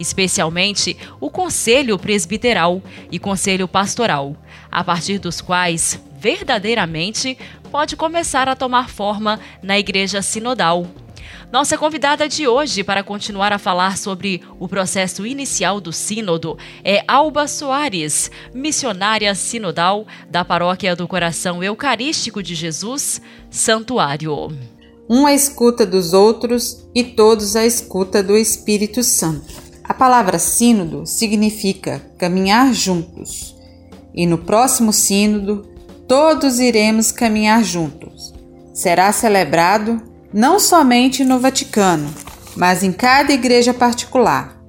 especialmente 0.00 0.96
o 1.20 1.30
Conselho 1.30 1.98
Presbiteral 1.98 2.82
e 3.12 3.18
Conselho 3.18 3.68
Pastoral, 3.68 4.34
a 4.70 4.82
partir 4.84 5.18
dos 5.18 5.40
quais, 5.40 6.00
verdadeiramente, 6.18 7.38
pode 7.70 7.96
começar 7.96 8.48
a 8.48 8.56
tomar 8.56 8.88
forma 8.88 9.38
na 9.62 9.78
Igreja 9.78 10.22
Sinodal. 10.22 10.86
Nossa 11.50 11.78
convidada 11.78 12.28
de 12.28 12.46
hoje 12.46 12.84
para 12.84 13.02
continuar 13.02 13.54
a 13.54 13.58
falar 13.58 13.96
sobre 13.96 14.42
o 14.60 14.68
processo 14.68 15.26
inicial 15.26 15.80
do 15.80 15.92
Sínodo 15.92 16.58
é 16.84 17.02
Alba 17.08 17.48
Soares, 17.48 18.30
missionária 18.52 19.34
sinodal 19.34 20.06
da 20.30 20.44
Paróquia 20.44 20.94
do 20.94 21.08
Coração 21.08 21.64
Eucarístico 21.64 22.42
de 22.42 22.54
Jesus, 22.54 23.22
Santuário. 23.50 24.48
Um 25.08 25.26
à 25.26 25.32
escuta 25.32 25.86
dos 25.86 26.12
outros 26.12 26.86
e 26.94 27.02
todos 27.02 27.56
à 27.56 27.64
escuta 27.64 28.22
do 28.22 28.36
Espírito 28.36 29.02
Santo. 29.02 29.54
A 29.82 29.94
palavra 29.94 30.38
sínodo 30.38 31.06
significa 31.06 32.02
caminhar 32.18 32.74
juntos. 32.74 33.57
E 34.18 34.26
no 34.26 34.36
próximo 34.36 34.92
sínodo, 34.92 35.64
todos 36.08 36.58
iremos 36.58 37.12
caminhar 37.12 37.62
juntos. 37.62 38.34
Será 38.74 39.12
celebrado 39.12 40.02
não 40.34 40.58
somente 40.58 41.24
no 41.24 41.38
Vaticano, 41.38 42.12
mas 42.56 42.82
em 42.82 42.90
cada 42.90 43.32
igreja 43.32 43.72
particular. 43.72 44.60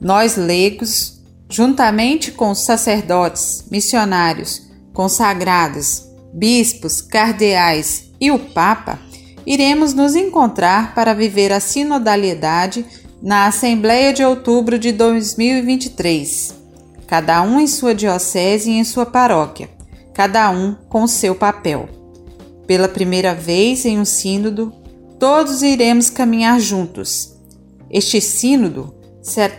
Nós, 0.00 0.36
leigos, 0.36 1.22
juntamente 1.48 2.32
com 2.32 2.50
os 2.50 2.64
sacerdotes, 2.64 3.66
missionários, 3.70 4.62
consagrados, 4.92 6.02
bispos, 6.34 7.00
cardeais 7.00 8.10
e 8.20 8.32
o 8.32 8.38
Papa, 8.40 8.98
iremos 9.46 9.94
nos 9.94 10.16
encontrar 10.16 10.92
para 10.96 11.14
viver 11.14 11.52
a 11.52 11.60
sinodalidade 11.60 12.84
na 13.22 13.46
Assembleia 13.46 14.12
de 14.12 14.24
Outubro 14.24 14.76
de 14.76 14.90
2023, 14.90 16.57
cada 17.08 17.40
um 17.42 17.58
em 17.58 17.66
sua 17.66 17.94
diocese 17.94 18.70
e 18.70 18.74
em 18.74 18.84
sua 18.84 19.06
paróquia, 19.06 19.70
cada 20.12 20.50
um 20.50 20.74
com 20.88 21.06
seu 21.06 21.34
papel. 21.34 21.88
Pela 22.66 22.86
primeira 22.86 23.34
vez 23.34 23.86
em 23.86 23.98
um 23.98 24.04
sínodo, 24.04 24.72
todos 25.18 25.62
iremos 25.62 26.10
caminhar 26.10 26.60
juntos. 26.60 27.34
Este 27.90 28.20
sínodo 28.20 28.94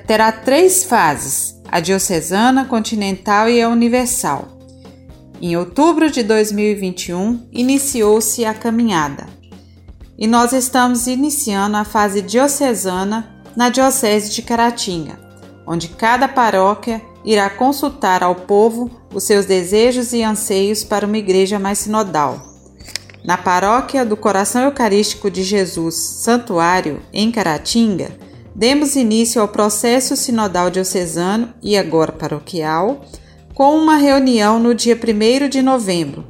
terá 0.05 0.31
três 0.31 0.83
fases: 0.83 1.59
a 1.67 1.79
diocesana, 1.79 2.65
continental 2.65 3.49
e 3.49 3.59
a 3.59 3.67
universal. 3.67 4.59
Em 5.41 5.57
outubro 5.57 6.11
de 6.11 6.21
2021, 6.21 7.47
iniciou-se 7.51 8.45
a 8.45 8.53
caminhada. 8.53 9.25
E 10.17 10.27
nós 10.27 10.53
estamos 10.53 11.07
iniciando 11.07 11.77
a 11.77 11.85
fase 11.85 12.21
diocesana 12.21 13.41
na 13.55 13.69
Diocese 13.69 14.29
de 14.31 14.41
Caratinga, 14.41 15.17
onde 15.65 15.87
cada 15.87 16.27
paróquia 16.27 17.01
irá 17.23 17.49
consultar 17.49 18.23
ao 18.23 18.35
povo 18.35 18.89
os 19.13 19.23
seus 19.23 19.45
desejos 19.45 20.13
e 20.13 20.23
anseios 20.23 20.83
para 20.83 21.05
uma 21.05 21.17
igreja 21.17 21.59
mais 21.59 21.79
sinodal. 21.79 22.49
Na 23.23 23.37
paróquia 23.37 24.05
do 24.05 24.15
Coração 24.15 24.63
Eucarístico 24.63 25.29
de 25.29 25.43
Jesus, 25.43 25.95
Santuário, 25.95 27.01
em 27.11 27.31
Caratinga, 27.31 28.11
demos 28.55 28.95
início 28.95 29.41
ao 29.41 29.47
processo 29.47 30.15
sinodal 30.15 30.69
diocesano 30.69 31.53
e 31.61 31.77
agora 31.77 32.11
paroquial, 32.11 33.05
com 33.53 33.75
uma 33.75 33.97
reunião 33.97 34.57
no 34.59 34.73
dia 34.73 34.97
1 34.97 35.49
de 35.49 35.61
novembro, 35.61 36.25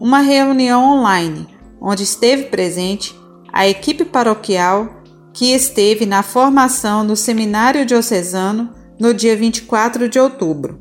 uma 0.00 0.18
reunião 0.20 0.98
online, 0.98 1.46
onde 1.80 2.02
esteve 2.02 2.44
presente 2.44 3.14
a 3.52 3.66
equipe 3.66 4.04
paroquial 4.04 5.02
que 5.32 5.54
esteve 5.54 6.04
na 6.06 6.22
formação 6.22 7.04
no 7.04 7.14
Seminário 7.14 7.86
Diocesano 7.86 8.70
no 8.98 9.12
dia 9.12 9.36
24 9.36 10.08
de 10.08 10.18
outubro. 10.18 10.80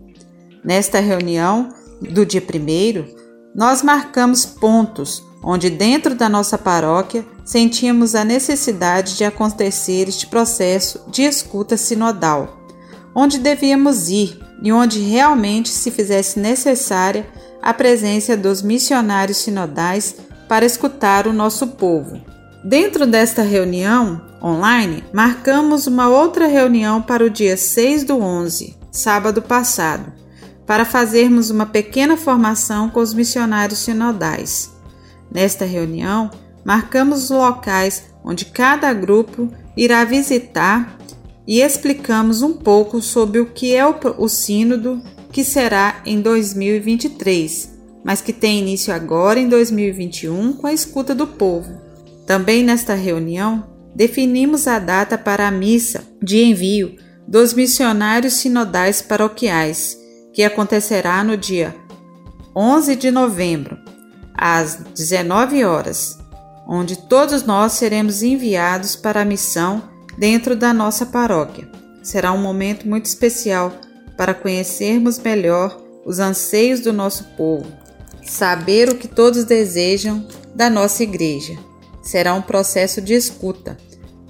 Nesta 0.63 0.99
reunião, 0.99 1.69
do 2.01 2.25
dia 2.25 2.41
1, 2.41 3.15
nós 3.55 3.81
marcamos 3.81 4.45
pontos 4.45 5.23
onde, 5.43 5.69
dentro 5.69 6.15
da 6.15 6.27
nossa 6.27 6.57
paróquia, 6.57 7.23
sentíamos 7.45 8.15
a 8.15 8.25
necessidade 8.25 9.15
de 9.15 9.23
acontecer 9.23 10.09
este 10.09 10.25
processo 10.25 11.01
de 11.07 11.21
escuta 11.21 11.77
sinodal, 11.77 12.57
onde 13.13 13.37
devíamos 13.37 14.09
ir 14.09 14.39
e 14.63 14.71
onde 14.71 14.99
realmente 14.99 15.69
se 15.69 15.91
fizesse 15.91 16.39
necessária 16.39 17.27
a 17.61 17.73
presença 17.73 18.35
dos 18.35 18.63
missionários 18.63 19.37
sinodais 19.37 20.15
para 20.49 20.65
escutar 20.65 21.27
o 21.27 21.33
nosso 21.33 21.67
povo. 21.67 22.19
Dentro 22.67 23.05
desta 23.05 23.43
reunião 23.43 24.19
online, 24.41 25.03
marcamos 25.13 25.85
uma 25.85 26.09
outra 26.09 26.47
reunião 26.47 26.99
para 26.99 27.23
o 27.23 27.29
dia 27.29 27.55
6 27.55 28.05
do 28.05 28.17
11, 28.17 28.75
sábado 28.91 29.39
passado, 29.39 30.11
para 30.65 30.83
fazermos 30.83 31.51
uma 31.51 31.67
pequena 31.67 32.17
formação 32.17 32.89
com 32.89 32.99
os 32.99 33.13
missionários 33.13 33.77
sinodais. 33.77 34.73
Nesta 35.31 35.63
reunião, 35.63 36.31
marcamos 36.63 37.25
os 37.25 37.29
locais 37.29 38.05
onde 38.23 38.45
cada 38.45 38.91
grupo 38.95 39.47
irá 39.77 40.03
visitar 40.03 40.97
e 41.45 41.61
explicamos 41.61 42.41
um 42.41 42.53
pouco 42.53 42.99
sobre 42.99 43.39
o 43.39 43.45
que 43.45 43.75
é 43.75 43.85
o, 43.85 43.95
o 44.17 44.27
Sínodo 44.27 45.03
que 45.31 45.43
será 45.43 46.01
em 46.03 46.19
2023, 46.19 47.77
mas 48.03 48.21
que 48.21 48.33
tem 48.33 48.57
início 48.57 48.91
agora 48.91 49.39
em 49.39 49.47
2021 49.47 50.53
com 50.53 50.65
a 50.65 50.73
escuta 50.73 51.13
do 51.13 51.27
povo. 51.27 51.84
Também 52.25 52.63
nesta 52.63 52.95
reunião, 52.95 53.69
definimos 53.95 54.67
a 54.67 54.79
data 54.79 55.17
para 55.17 55.47
a 55.47 55.51
missa 55.51 56.03
de 56.21 56.43
envio 56.43 56.95
dos 57.27 57.53
missionários 57.53 58.33
sinodais 58.33 59.01
paroquiais, 59.01 59.97
que 60.33 60.43
acontecerá 60.43 61.23
no 61.23 61.37
dia 61.37 61.75
11 62.55 62.95
de 62.95 63.11
novembro, 63.11 63.77
às 64.33 64.75
19 64.95 65.63
horas, 65.63 66.17
onde 66.67 66.95
todos 66.95 67.43
nós 67.43 67.73
seremos 67.73 68.23
enviados 68.23 68.95
para 68.95 69.21
a 69.21 69.25
missão 69.25 69.83
dentro 70.17 70.55
da 70.55 70.73
nossa 70.73 71.05
paróquia. 71.05 71.69
Será 72.01 72.31
um 72.31 72.41
momento 72.41 72.87
muito 72.87 73.05
especial 73.05 73.73
para 74.17 74.33
conhecermos 74.33 75.19
melhor 75.19 75.81
os 76.05 76.19
anseios 76.19 76.79
do 76.79 76.93
nosso 76.93 77.23
povo, 77.35 77.65
saber 78.23 78.89
o 78.89 78.95
que 78.95 79.07
todos 79.07 79.43
desejam 79.43 80.25
da 80.55 80.69
nossa 80.69 81.03
igreja. 81.03 81.57
Será 82.05 82.35
um 82.35 82.41
processo 82.41 83.01
de 83.01 83.15
escuta, 83.15 83.77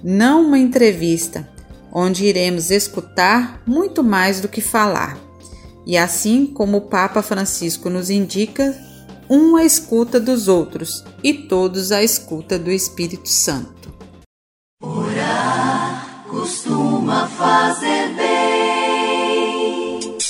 não 0.02 0.46
uma 0.46 0.58
entrevista, 0.58 1.46
onde 1.92 2.24
iremos 2.24 2.70
escutar 2.70 3.60
muito 3.66 4.02
mais 4.02 4.40
do 4.40 4.48
que 4.48 4.62
falar. 4.62 5.18
E 5.86 5.96
assim 5.96 6.46
como 6.46 6.78
o 6.78 6.88
Papa 6.88 7.20
Francisco 7.20 7.90
nos 7.90 8.08
indica, 8.08 8.74
um 9.28 9.56
a 9.56 9.64
escuta 9.64 10.18
dos 10.18 10.48
outros 10.48 11.04
e 11.22 11.34
todos 11.34 11.92
a 11.92 12.02
escuta 12.02 12.58
do 12.58 12.70
Espírito 12.70 13.28
Santo. 13.28 13.94
Orar 14.82 16.24
costuma 16.28 17.28
fazer 17.28 18.08
bem. 18.14 18.26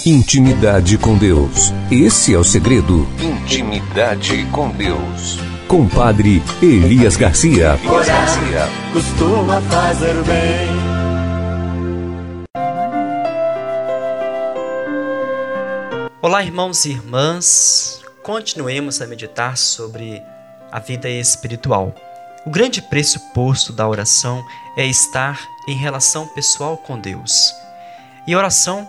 Intimidade 0.04 0.98
com 0.98 1.16
Deus. 1.16 1.72
Esse 1.92 2.34
é 2.34 2.38
o 2.38 2.44
segredo. 2.44 3.06
Intimidade 3.20 4.44
com 4.52 4.68
Deus. 4.70 5.55
Com 5.68 5.88
Padre 5.88 6.40
Elias 6.62 7.16
Garcia. 7.16 7.76
Elias 7.82 8.06
Garcia. 8.06 8.68
Costuma 8.92 9.60
fazer 9.62 10.14
bem. 10.22 10.68
Olá, 16.22 16.44
irmãos 16.44 16.84
e 16.84 16.90
irmãs. 16.90 18.00
Continuemos 18.22 19.02
a 19.02 19.08
meditar 19.08 19.56
sobre 19.56 20.22
a 20.70 20.78
vida 20.78 21.10
espiritual. 21.10 21.92
O 22.46 22.50
grande 22.50 22.80
pressuposto 22.80 23.72
da 23.72 23.88
oração 23.88 24.44
é 24.76 24.86
estar 24.86 25.40
em 25.66 25.74
relação 25.74 26.28
pessoal 26.28 26.76
com 26.76 26.96
Deus. 26.96 27.52
E 28.24 28.34
a 28.34 28.38
oração 28.38 28.88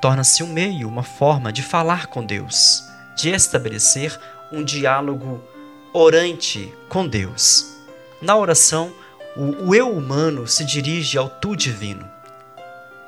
torna-se 0.00 0.42
um 0.42 0.48
meio, 0.48 0.88
uma 0.88 1.04
forma 1.04 1.52
de 1.52 1.62
falar 1.62 2.08
com 2.08 2.26
Deus, 2.26 2.82
de 3.16 3.30
estabelecer 3.30 4.18
um 4.52 4.64
diálogo 4.64 5.40
orante 5.92 6.72
com 6.88 7.06
Deus. 7.06 7.76
Na 8.20 8.36
oração, 8.36 8.92
o, 9.36 9.74
eu 9.74 9.90
humano 9.90 10.46
se 10.46 10.64
dirige 10.64 11.16
ao 11.16 11.28
tu 11.28 11.54
divino. 11.54 12.08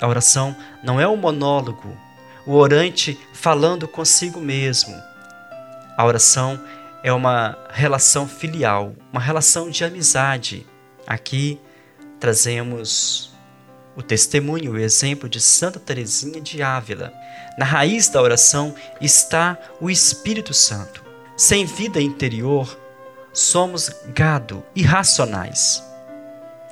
A 0.01 0.07
oração 0.07 0.57
não 0.83 1.01
é 1.01 1.07
um 1.07 1.17
monólogo, 1.17 1.97
o 2.47 2.55
orante 2.55 3.19
falando 3.35 3.87
consigo 3.87 4.41
mesmo. 4.41 4.95
A 5.97 6.05
oração 6.05 6.59
é 7.03 7.13
uma 7.13 7.59
relação 7.71 8.27
filial, 8.27 8.95
uma 9.13 9.21
relação 9.21 9.69
de 9.69 9.85
amizade. 9.85 10.67
Aqui 11.07 11.61
trazemos 12.19 13.31
o 13.97 14.03
testemunho, 14.03 14.73
o 14.73 14.79
exemplo 14.79 15.29
de 15.29 15.41
Santa 15.41 15.79
Teresinha 15.79 16.41
de 16.41 16.63
Ávila. 16.63 17.13
Na 17.59 17.65
raiz 17.65 18.09
da 18.09 18.23
oração 18.23 18.75
está 19.01 19.59
o 19.81 19.91
Espírito 19.91 20.55
Santo. 20.55 21.10
Sem 21.41 21.65
vida 21.65 22.03
interior, 22.03 22.79
somos 23.33 23.91
gado 24.09 24.63
irracionais, 24.77 25.83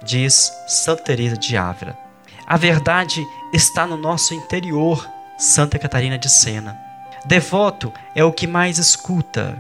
diz 0.02 0.52
Santa 0.66 1.04
Teresa 1.04 1.38
de 1.38 1.56
Ávila. 1.56 1.96
A 2.46 2.58
verdade 2.58 3.26
está 3.50 3.86
no 3.86 3.96
nosso 3.96 4.34
interior, 4.34 5.08
Santa 5.38 5.78
Catarina 5.78 6.18
de 6.18 6.28
Sena. 6.28 6.78
Devoto 7.24 7.90
é 8.14 8.22
o 8.22 8.30
que 8.30 8.46
mais 8.46 8.76
escuta, 8.76 9.56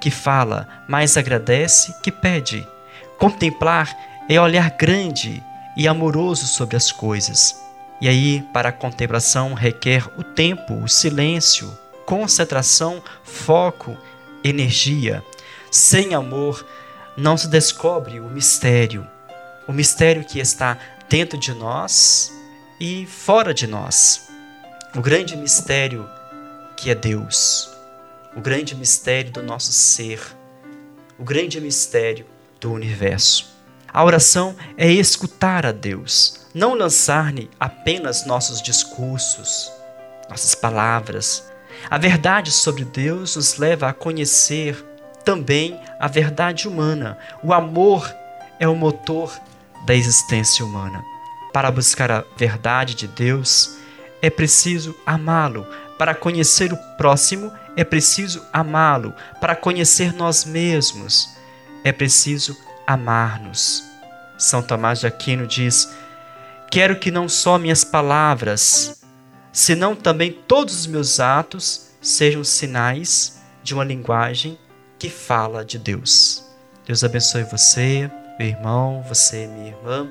que 0.00 0.10
fala, 0.10 0.66
mais 0.88 1.16
agradece, 1.16 1.94
que 2.02 2.10
pede. 2.10 2.66
Contemplar 3.16 3.96
é 4.28 4.40
olhar 4.40 4.70
grande 4.70 5.40
e 5.76 5.86
amoroso 5.86 6.48
sobre 6.48 6.76
as 6.76 6.90
coisas. 6.90 7.64
E 8.00 8.08
aí, 8.08 8.42
para 8.52 8.70
a 8.70 8.72
contemplação, 8.72 9.54
requer 9.54 10.04
o 10.18 10.24
tempo, 10.24 10.74
o 10.82 10.88
silêncio, 10.88 11.72
concentração, 12.04 13.00
foco, 13.22 13.96
energia. 14.42 15.24
Sem 15.70 16.14
amor, 16.14 16.66
não 17.16 17.36
se 17.36 17.48
descobre 17.48 18.20
o 18.20 18.28
mistério, 18.28 19.06
o 19.66 19.72
mistério 19.72 20.24
que 20.24 20.38
está 20.38 20.78
dentro 21.08 21.38
de 21.38 21.52
nós 21.52 22.32
e 22.80 23.06
fora 23.06 23.52
de 23.52 23.66
nós 23.66 24.28
o 24.96 25.00
grande 25.00 25.36
mistério 25.36 26.08
que 26.76 26.90
é 26.90 26.94
Deus, 26.94 27.70
o 28.34 28.40
grande 28.40 28.74
mistério 28.74 29.30
do 29.30 29.42
nosso 29.42 29.70
ser, 29.70 30.20
o 31.18 31.24
grande 31.24 31.60
mistério 31.60 32.26
do 32.60 32.72
universo. 32.72 33.46
A 33.92 34.02
oração 34.04 34.56
é 34.76 34.90
escutar 34.90 35.66
a 35.66 35.72
Deus, 35.72 36.46
não 36.54 36.74
lançar-lhe 36.74 37.50
apenas 37.60 38.24
nossos 38.26 38.62
discursos, 38.62 39.70
nossas 40.28 40.54
palavras. 40.54 41.44
A 41.90 41.98
verdade 41.98 42.50
sobre 42.50 42.84
Deus 42.84 43.36
nos 43.36 43.58
leva 43.58 43.88
a 43.88 43.92
conhecer 43.92 44.84
também 45.24 45.78
a 46.00 46.08
verdade 46.08 46.66
humana. 46.66 47.18
O 47.42 47.52
amor 47.52 48.10
é 48.58 48.66
o 48.66 48.74
motor 48.74 49.32
da 49.86 49.94
existência 49.94 50.64
humana. 50.64 51.02
Para 51.52 51.70
buscar 51.70 52.10
a 52.10 52.24
verdade 52.36 52.94
de 52.94 53.06
Deus, 53.08 53.78
é 54.20 54.30
preciso 54.30 54.94
amá-lo. 55.06 55.66
Para 55.98 56.14
conhecer 56.14 56.72
o 56.72 56.76
próximo, 56.96 57.52
é 57.76 57.84
preciso 57.84 58.44
amá-lo. 58.52 59.14
Para 59.40 59.56
conhecer 59.56 60.12
nós 60.12 60.44
mesmos, 60.44 61.28
é 61.84 61.92
preciso 61.92 62.56
amar-nos. 62.86 63.84
São 64.36 64.62
Tomás 64.62 65.00
de 65.00 65.06
Aquino 65.06 65.46
diz: 65.46 65.88
Quero 66.70 66.98
que 66.98 67.10
não 67.10 67.28
só 67.28 67.58
minhas 67.58 67.82
palavras, 67.82 69.02
senão 69.52 69.94
também 69.94 70.32
todos 70.32 70.80
os 70.80 70.86
meus 70.86 71.20
atos 71.20 71.88
sejam 72.00 72.44
sinais 72.44 73.40
de 73.62 73.74
uma 73.74 73.84
linguagem 73.84 74.58
que 74.98 75.08
fala 75.08 75.64
de 75.64 75.78
Deus. 75.78 76.44
Deus 76.86 77.04
abençoe 77.04 77.44
você, 77.44 78.10
meu 78.38 78.48
irmão, 78.48 79.04
você, 79.06 79.46
minha 79.46 79.68
irmã, 79.68 80.08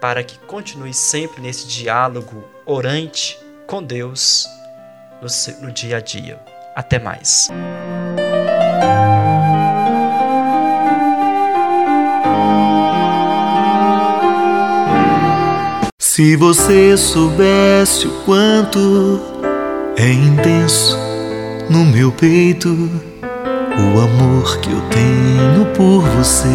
para 0.00 0.22
que 0.22 0.38
continue 0.40 0.94
sempre 0.94 1.40
nesse 1.40 1.66
diálogo 1.66 2.44
orante 2.66 3.38
com 3.66 3.82
Deus 3.82 4.46
no, 5.60 5.70
dia 5.72 5.98
a 5.98 6.00
dia. 6.00 6.40
Até 6.74 6.98
mais. 6.98 7.48
Se 16.14 16.36
você 16.36 16.94
soubesse 16.94 18.06
o 18.06 18.10
quanto 18.26 19.18
é 19.96 20.12
intenso 20.12 20.94
no 21.70 21.86
meu 21.86 22.12
peito 22.12 22.68
o 22.68 23.98
amor 23.98 24.58
que 24.58 24.70
eu 24.70 24.80
tenho 24.90 25.64
por 25.74 26.02
você 26.02 26.48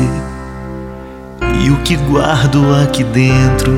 e 1.64 1.72
o 1.72 1.78
que 1.78 1.96
guardo 1.96 2.72
aqui 2.84 3.04
dentro. 3.04 3.74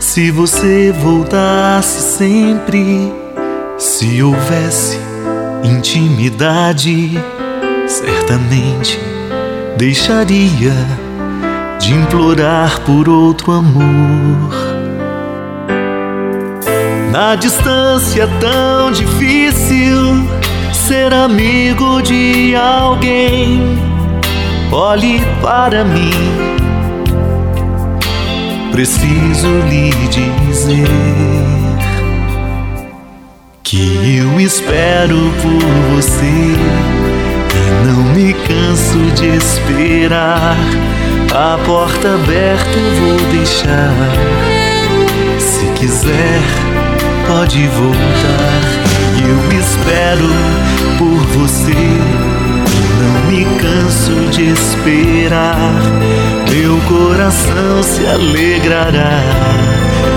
Se 0.00 0.32
você 0.32 0.90
voltasse 0.90 2.00
sempre, 2.00 3.12
se 3.78 4.20
houvesse 4.20 4.98
intimidade, 5.62 7.12
certamente 7.86 8.98
deixaria 9.76 10.74
de 11.78 11.94
implorar 11.94 12.80
por 12.80 13.08
outro 13.08 13.52
amor. 13.52 14.78
Na 17.10 17.34
distância 17.34 18.28
tão 18.40 18.92
difícil, 18.92 20.28
ser 20.72 21.12
amigo 21.14 22.02
de 22.02 22.54
alguém. 22.54 23.78
Olhe 24.70 25.22
para 25.40 25.84
mim, 25.84 26.12
preciso 28.70 29.48
lhe 29.70 29.90
dizer 30.08 30.88
que 33.62 34.18
eu 34.18 34.40
espero 34.40 35.16
por 35.42 35.94
você 35.94 36.54
e 37.54 37.86
não 37.86 38.02
me 38.14 38.34
canso 38.34 38.98
de 39.14 39.36
esperar. 39.36 40.56
A 41.34 41.58
porta 41.64 42.14
aberta 42.14 42.78
eu 42.78 42.94
vou 42.94 43.16
deixar. 43.30 43.94
Se 45.38 45.66
quiser, 45.72 46.40
pode 47.26 47.66
voltar. 47.68 48.62
Eu 49.20 49.38
espero 49.58 50.28
por 50.98 51.18
você 51.38 51.74
não 53.00 53.30
me 53.30 53.44
canso 53.58 54.12
de 54.30 54.52
esperar. 54.52 55.80
Meu 56.50 56.78
coração 56.88 57.82
se 57.82 58.06
alegrará 58.06 59.20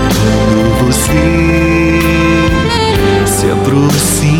quando 0.08 0.86
você 0.86 2.00
se 3.26 3.50
aproxima. 3.50 4.32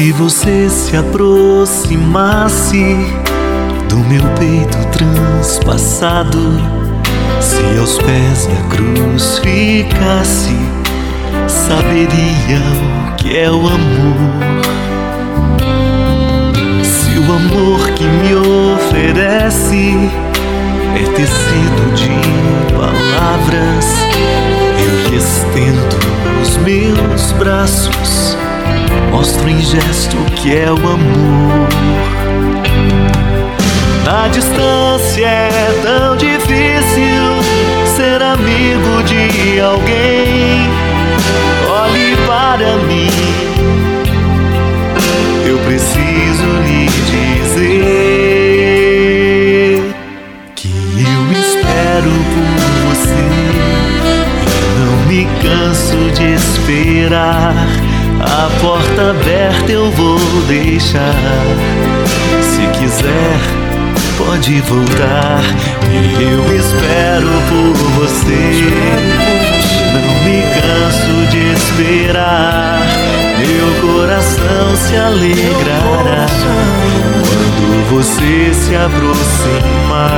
Se 0.00 0.12
você 0.12 0.70
se 0.70 0.96
aproximasse 0.96 2.96
do 3.86 3.98
meu 3.98 4.22
peito 4.38 4.78
transpassado, 4.92 6.58
se 7.38 7.78
aos 7.78 7.98
pés 7.98 8.46
da 8.46 8.62
cruz 8.74 9.40
ficasse, 9.40 10.56
saberia 11.46 12.62
o 13.10 13.16
que 13.16 13.36
é 13.36 13.50
o 13.50 13.58
amor. 13.58 14.16
Se 16.82 17.18
o 17.18 17.32
amor 17.34 17.90
que 17.90 18.04
me 18.04 18.36
oferece 18.36 19.98
é 20.96 21.04
tecido 21.14 21.92
de 21.94 22.08
palavras, 22.74 23.84
eu 24.78 25.10
lhe 25.10 25.18
estendo 25.18 25.98
os 26.40 26.56
meus 26.56 27.32
braços 27.32 28.30
mostro 29.10 29.48
em 29.48 29.60
gesto 29.60 30.16
que 30.36 30.56
é 30.56 30.70
o 30.70 30.76
amor. 30.76 31.68
Na 34.04 34.28
distância 34.28 35.26
é 35.26 35.80
tão 35.82 36.16
difícil 36.16 37.42
ser 37.96 38.22
amigo 38.22 39.02
de 39.04 39.60
alguém. 39.60 40.70
Olhe 41.68 42.16
para 42.26 42.76
mim, 42.86 43.10
eu 45.46 45.58
preciso 45.58 46.46
lhe 46.64 46.86
dizer 47.50 47.84
que 50.54 50.68
eu 50.96 51.32
espero 51.32 52.12
por 52.32 52.60
você. 52.88 53.28
Não 54.78 54.94
me 55.06 55.22
canso 55.42 55.98
de 56.14 56.34
esperar. 56.34 57.79
A 58.20 58.50
porta 58.60 59.10
aberta 59.10 59.72
eu 59.72 59.90
vou 59.92 60.18
deixar. 60.46 61.14
Se 62.42 62.66
quiser, 62.78 63.38
pode 64.18 64.60
voltar. 64.62 65.40
Eu 66.20 66.56
espero 66.56 67.28
por 67.48 67.74
você. 68.00 68.44
Não 69.92 70.24
me 70.24 70.42
canso 70.54 71.14
de 71.30 71.52
esperar. 71.52 72.78
Meu 73.38 73.68
coração 73.80 74.76
se 74.76 74.96
alegrará 74.96 76.26
quando 77.24 77.90
você 77.90 78.52
se 78.52 78.76
aproximar. 78.76 80.10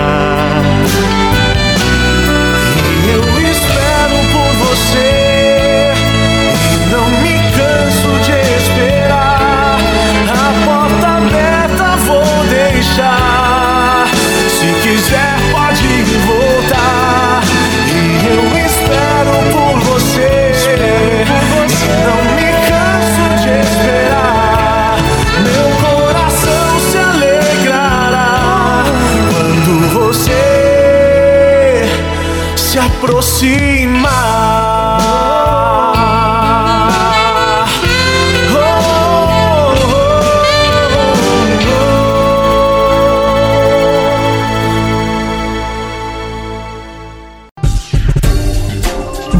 Aproximar. 33.42 34.22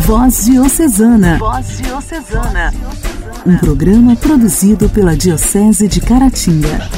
Voz 0.05 0.45
Diocesana. 0.45 1.39
Voz 1.39 1.79
Diocesana. 1.79 2.75
Um 3.47 3.57
programa 3.57 4.15
produzido 4.17 4.89
pela 4.89 5.17
Diocese 5.17 5.89
de 5.89 6.01
Caratinga. 6.01 6.89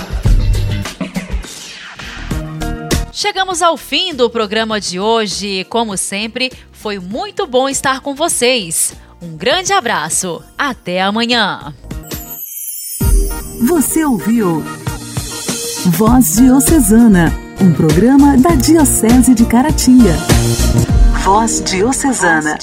Chegamos 3.13 3.63
ao 3.63 3.77
fim 3.77 4.13
do 4.15 4.29
programa 4.29 4.79
de 4.79 5.01
hoje. 5.01 5.65
Como 5.71 5.97
sempre, 5.97 6.53
foi 6.85 6.99
muito 6.99 7.47
bom 7.47 7.67
estar 7.67 8.01
com 8.01 8.15
vocês. 8.15 8.93
Um 9.23 9.39
grande 9.39 9.73
abraço. 9.73 10.45
Até 10.59 11.01
amanhã. 11.01 11.73
Você 13.67 14.05
ouviu 14.05 14.63
Voz 15.87 16.37
Diocesana, 16.37 17.33
um 17.59 17.73
programa 17.73 18.37
da 18.37 18.51
Diocese 18.51 19.35
de 19.35 19.47
Caratinga. 19.47 20.13
Voz 21.25 21.63
Diocesana. 21.65 22.59